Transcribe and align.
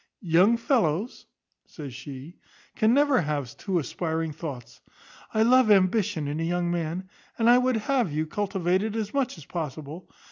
Young 0.23 0.57
fellows," 0.57 1.27
says 1.67 1.93
she, 1.93 2.39
"can 2.75 2.91
never 2.91 3.21
have 3.21 3.55
too 3.55 3.77
aspiring 3.77 4.31
thoughts. 4.31 4.81
I 5.31 5.43
love 5.43 5.69
ambition 5.69 6.27
in 6.27 6.39
a 6.39 6.43
young 6.43 6.71
man, 6.71 7.07
and 7.37 7.47
I 7.47 7.59
would 7.59 7.77
have 7.77 8.11
you 8.11 8.25
cultivate 8.25 8.81
it 8.81 8.95
as 8.95 9.13
much 9.13 9.37
as 9.37 9.45
possible. 9.45 10.09